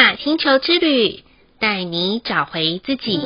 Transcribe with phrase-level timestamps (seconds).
[0.00, 1.22] 雅星球之旅，
[1.58, 3.20] 带你找回自己。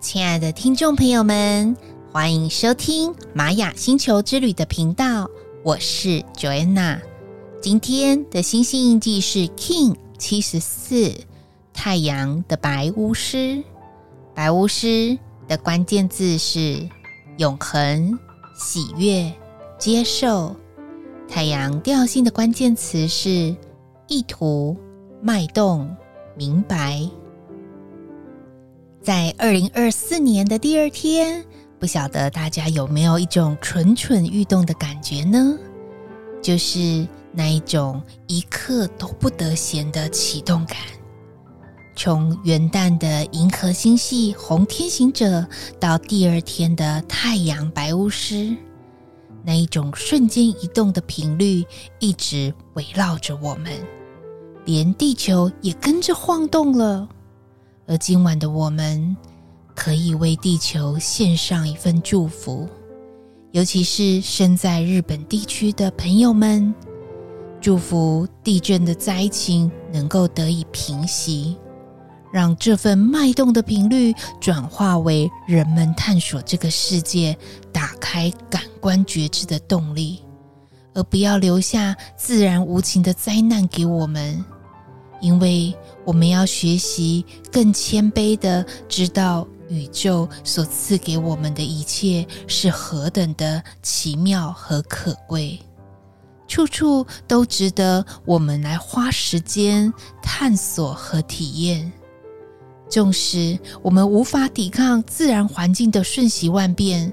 [0.00, 1.76] 亲爱的听众朋友们，
[2.10, 5.30] 欢迎收听玛雅星球之旅的频道，
[5.62, 7.00] 我是 Joanna。
[7.62, 11.14] 今天的星星印记是 King 七十四，
[11.72, 13.62] 太阳的白巫师。
[14.34, 15.16] 白巫师
[15.46, 16.88] 的关键字是
[17.36, 18.18] 永恒、
[18.56, 19.32] 喜悦、
[19.78, 20.56] 接受。
[21.28, 23.54] 太阳调性的关键词是
[24.08, 24.74] 意图、
[25.20, 25.94] 脉动、
[26.34, 27.08] 明白。
[29.02, 31.44] 在二零二四年的第二天，
[31.78, 35.56] 不晓得大家有没有一种蠢蠢欲动的感觉呢？
[36.42, 40.78] 就是那一种一刻都不得闲的启动感。
[41.94, 45.46] 从元旦的银河星系红天行者
[45.78, 48.56] 到第二天的太阳白巫师，
[49.48, 51.64] 那一种瞬间移动的频率
[52.00, 53.72] 一直围绕着我们，
[54.66, 57.08] 连地球也跟着晃动了。
[57.86, 59.16] 而今晚的我们，
[59.74, 62.68] 可以为地球献上一份祝福，
[63.52, 66.74] 尤其是身在日本地区的朋友们，
[67.58, 71.56] 祝福地震的灾情能够得以平息，
[72.32, 77.36] 让这份脉动的频率转化为人们探索这个世界、
[77.72, 80.22] 打开感官觉知的动力，
[80.94, 84.44] 而不要留下自然无情的灾难给我们。
[85.20, 95.58] 因为我们要学习更谦卑的知道宇宙所赐给我们的一切是何等的奇妙和可贵，
[96.46, 99.92] 处处都值得我们来花时间
[100.22, 101.90] 探索和体验。
[102.88, 107.12] 纵使我们无法抵抗自然环境的瞬息万变，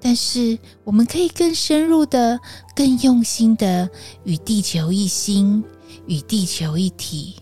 [0.00, 2.38] 但是我们可以更深入的、
[2.74, 3.88] 更用心的
[4.24, 5.62] 与地球一心。
[6.06, 7.36] 与地球一体，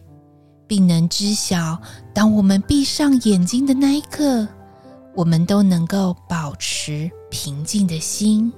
[0.67, 1.81] 并能知晓，
[2.13, 4.47] 当我们闭上眼睛的那一刻，
[5.15, 8.53] 我们都能够保持平静的心，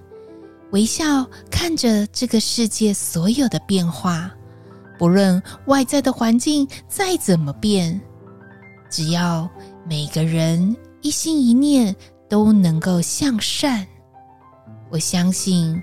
[0.72, 4.32] 微笑看着这个世界所有的变化。
[4.98, 8.00] 不论外在的环境再怎么变，
[8.92, 9.48] 只要
[9.88, 11.96] 每个人一心一念
[12.28, 13.86] 都能够向善，
[14.90, 15.82] 我相信。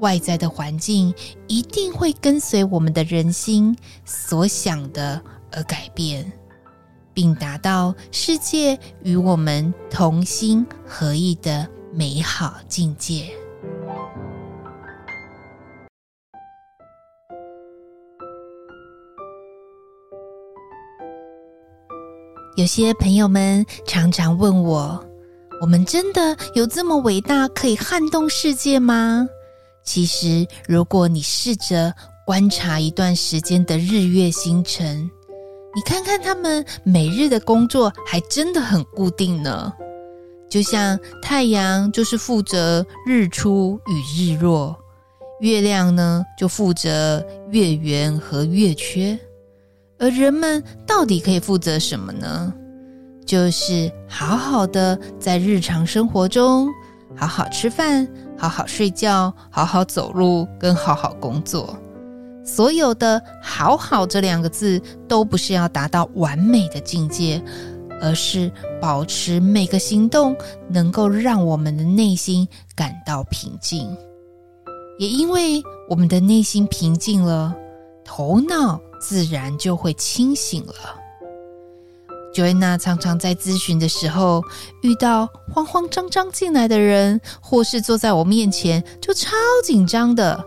[0.00, 1.12] 外在的环境
[1.48, 3.74] 一定会跟随我们的人心
[4.04, 5.18] 所想的
[5.50, 6.30] 而改变，
[7.14, 13.30] 并达到世界与我们同心合意的美好境界。
[22.56, 24.98] 有些朋友们常常问我：
[25.60, 29.28] 我们真的有这么伟大，可以撼动世界吗？
[29.84, 31.92] 其实，如果你试着
[32.24, 34.98] 观察一段时间的日月星辰，
[35.74, 39.70] 你看看他们每日的工作还真的很固定呢。
[40.48, 44.74] 就像太阳就是负责日出与日落，
[45.40, 49.18] 月亮呢就负责月圆和月缺，
[49.98, 52.52] 而人们到底可以负责什么呢？
[53.24, 56.68] 就是好好的在日常生活中
[57.16, 58.06] 好好吃饭。
[58.38, 61.74] 好好睡觉，好好走路，跟好好工作，
[62.44, 67.42] 所有的“好好”这两个字，都不是要达到完美的境界，
[67.98, 70.36] 而是保持每个行动
[70.68, 73.88] 能够让我们的内心感到平静。
[74.98, 77.56] 也因为我们的内心平静了，
[78.04, 80.74] 头脑自然就会清醒了。
[82.34, 84.42] Joanna 常常在咨询的时候
[84.82, 89.30] 遇到慌慌张张进来的人，或是坐在我面前就超
[89.64, 90.44] 紧张的。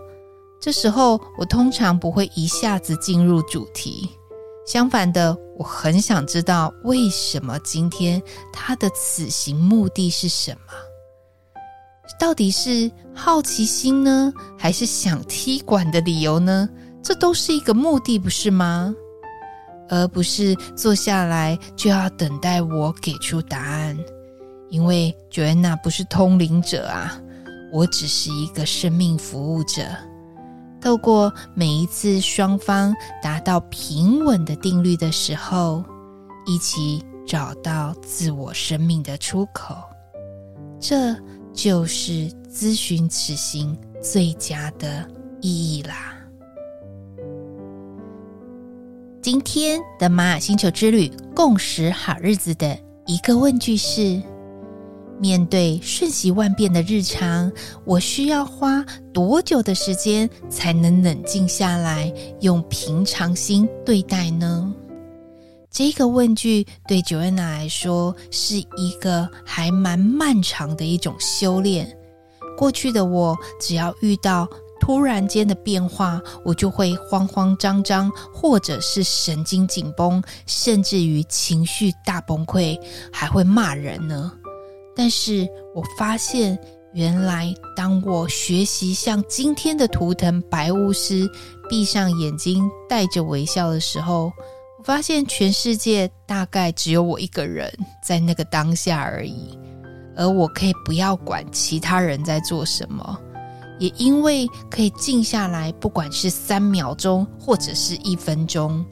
[0.61, 4.09] 这时候，我通常不会一下子进入主题，
[4.67, 8.21] 相反的，我很想知道为什么今天
[8.53, 10.73] 他的此行目的是什么？
[12.19, 16.69] 到底是好奇心呢，还是想踢馆的理由呢？
[17.01, 18.93] 这都是一个目的，不是吗？
[19.89, 23.97] 而不是坐下来就要等待我给出答案，
[24.69, 27.19] 因为 Joanna 不是通灵者啊，
[27.71, 29.81] 我只是一个生命服务者。
[30.79, 35.83] 透过每一次双方达到平稳的定律的时候，
[36.45, 39.75] 一起找到自我生命的出口，
[40.79, 41.15] 这
[41.51, 45.05] 就是咨询此行最佳的
[45.41, 46.15] 意义啦。
[49.21, 54.21] 今天的玛雅星球之旅共识好日子的一个问句是：
[55.19, 57.51] 面对瞬息万变的日常，
[57.83, 64.73] 我需要花多久的时间才能冷静下来，用平常心对待呢？
[65.69, 71.93] 这个问句对 Joanna 来说是一个还蛮漫长的一种修炼。
[72.57, 74.47] 过去的我，只要遇到
[74.79, 82.79] 突然间的变化，我就会慌慌张张，或者是神经紧绷，甚至于情绪大崩溃，
[83.11, 84.31] 还会骂人呢。
[84.95, 86.59] 但是我发现，
[86.93, 91.29] 原来当我学习像今天的图腾白巫师，
[91.69, 94.31] 闭上眼睛，带着微笑的时候，
[94.77, 97.71] 我发现全世界大概只有我一个人
[98.03, 99.57] 在那个当下而已，
[100.17, 103.19] 而我可以不要管其他人在做什么。
[103.79, 108.85] 也因为可以静下来，不管是三秒钟或者是一分钟，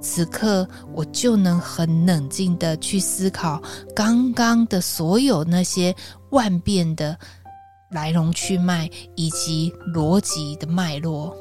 [0.00, 3.62] 此刻我就能很冷静的去思考
[3.94, 5.94] 刚刚的所有那些
[6.30, 7.16] 万变的
[7.90, 11.36] 来龙去脉以及逻辑的脉络。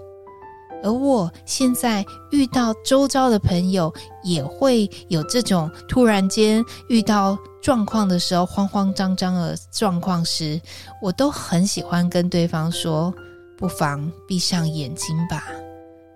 [0.84, 3.94] 而我现在遇到周遭的朋友，
[4.24, 10.60] 也会有这种突然间遇到状况的时候，慌慌张张的状况时，
[11.02, 13.14] 我都很喜欢跟对方说
[13.56, 15.44] ：“不妨闭上眼睛吧，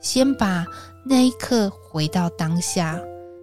[0.01, 0.65] 先把
[1.05, 2.99] 那一刻回到当下，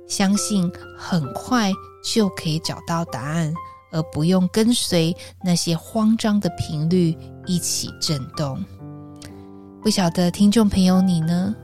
[0.09, 1.71] 相信很快
[2.05, 3.55] 就可以找到答案，
[3.93, 7.17] 而不用跟随那些慌张的频率
[7.47, 8.63] 一起震动。”
[9.81, 11.55] 不晓得听众朋友你呢？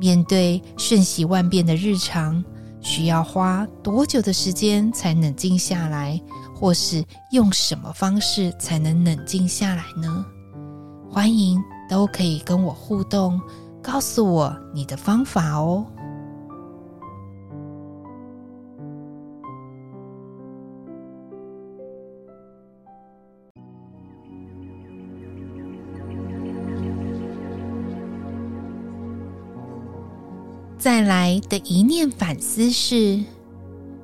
[0.00, 2.44] 面对瞬息万变的日常，
[2.84, 6.20] 需要花多久的时间才冷静下来，
[6.54, 7.02] 或是
[7.32, 10.24] 用什么方式才能冷静下来呢？
[11.10, 13.40] 欢迎都可以跟我互动，
[13.82, 15.86] 告诉我你的方法哦。
[30.84, 33.18] 再来的一念反思是，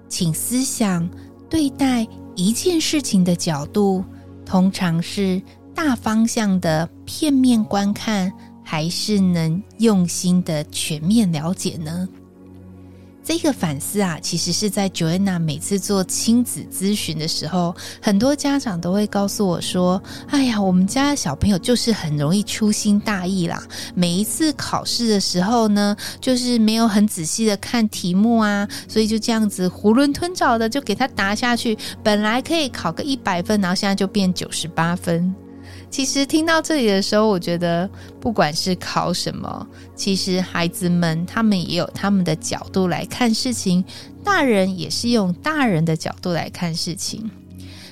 [0.08, 1.06] 请思想
[1.50, 4.02] 对待一件事情的角度，
[4.46, 5.42] 通常是
[5.74, 8.32] 大方向的片面观看，
[8.64, 12.08] 还是能用心的全面了解呢？
[13.30, 17.72] 这个反思啊，其实是在 Joanna 每次做亲子咨询的时候，
[18.02, 23.62] 很多家长都会告诉我说：“哎呀，我们家的小朋友就是很容易粗心大意啦。
[23.94, 31.78] 每一次考试的时候呢，就是没有很仔细的看题目啊，所以就这样子囫囵吞枣的就给他答下去。
[32.02, 35.32] 本来可以考个一百分，然后现在就变九十八分。”
[35.90, 37.90] 其实听到这里的时候，我觉得
[38.20, 39.66] 不管是考什么，
[39.96, 43.84] 其实孩子们他们也有他们的角度来看事情，
[44.22, 47.28] 大人也是用大人的角度来看事情。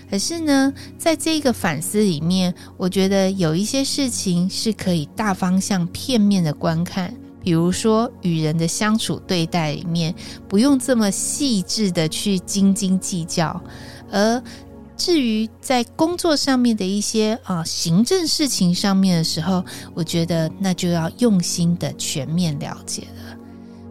[0.08, 7.12] 可是呢，在这个反思里面，我觉得有一些事情是可以大方向片面的观看，
[7.42, 10.14] 比如说与人的相处对待里面，
[10.48, 13.60] 不用这么细致的去斤斤计较，
[14.12, 14.40] 而。
[14.98, 19.64] 至于在工作上面的一些啊行政事情上面的时候，
[19.94, 23.38] 我觉得那就要用心的全面了解了。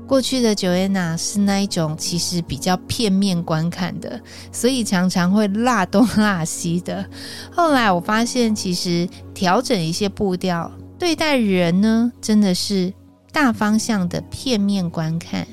[0.05, 4.21] 过去的 Joanna 是那一种其实比较片面观看的，
[4.51, 7.05] 所以常常会落东落西的。
[7.51, 12.93] 后来我发现，其实调整一些步调，对待人呢，真的是
[13.31, 15.45] 大方向的片面观看，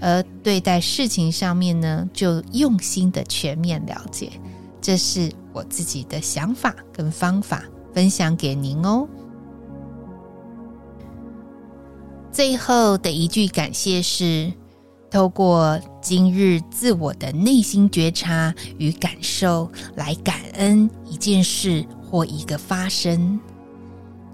[0.00, 4.32] 而对待事情上面呢，就用心的全面了解。
[4.80, 9.08] 这是我自己的想法跟方法，分享给您哦。
[12.30, 14.52] 最后的一句感谢是：
[15.10, 23.40] 透过今日自我的内心觉察与感受，来感恩一件事或一个发生。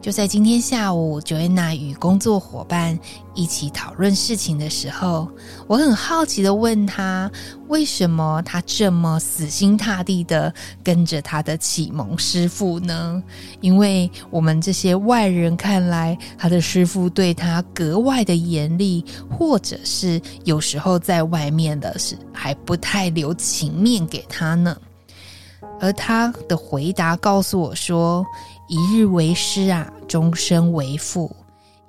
[0.05, 2.99] 就在今天下午，Joanna 与工作伙伴
[3.33, 5.27] 一起讨论事情的时候，
[5.67, 7.31] 我很好奇的问他，
[7.69, 13.23] 为什么他这么死心塌地的跟着他的启蒙师父呢？
[13.63, 24.77] 因为我们这些外人看来，他的师父对他格外的严厉，或者是有时候在外面的是还不太留情面给他呢。
[25.81, 28.25] 而他的回答告诉我说
[28.75, 31.31] ：“一日为师啊，终身为父。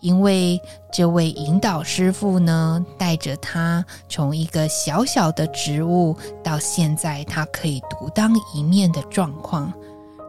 [0.01, 0.61] 因为
[0.93, 9.73] 这位引导师傅呢，带着他从一个小小的职务，到现在他可以独当一面的状况。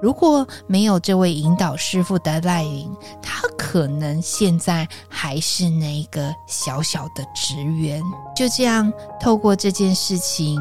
[0.00, 8.02] 如果没有这位引导师傅的带领，他可能现在还是那个小小的职员。
[8.34, 10.58] 就这样，透过这件事情，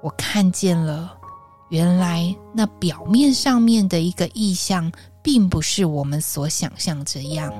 [0.00, 1.12] 我看见了。”
[1.70, 4.92] 原来那表面上面的一个意象，
[5.24, 7.50] 并不是我们所想象这样。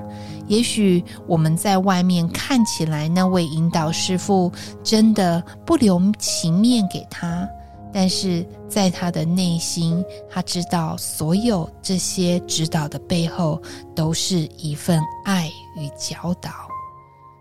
[0.47, 4.51] 也许我们在外面看起来，那位引导师傅
[4.83, 7.49] 真的不留情面给他，
[7.91, 13.59] 但是在他的内心，他知道所有这些指导的背后，
[13.95, 16.51] 都是一份爱与教导。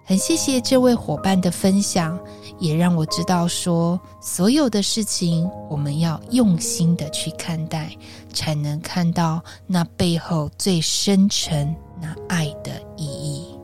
[0.06, 2.18] 很谢谢这位伙伴的分享，
[2.58, 7.90] 也让我知道说，所有的事情我们要用心的去看待，
[8.30, 13.58] 才能看到那背后最深沉那爱的意义。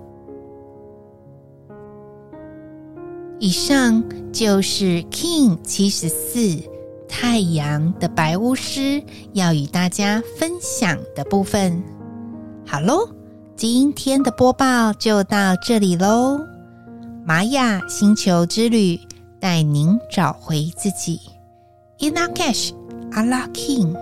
[3.38, 6.58] 以上就是 Kin 七十四
[7.06, 9.02] 太阳的白巫师
[9.34, 11.82] 要与大家分享的部分。
[12.66, 13.19] 好喽。
[13.60, 16.40] 今天的播报就到这里喽，
[17.26, 18.98] 玛雅星球之旅
[19.38, 21.20] 带您找回自己。
[21.98, 22.72] Ina Cash,
[23.12, 23.94] Allah King，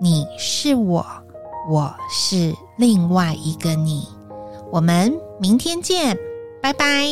[0.00, 1.06] 你是我，
[1.70, 4.04] 我是另外一个你。
[4.72, 6.18] 我们明天见，
[6.60, 7.06] 拜拜。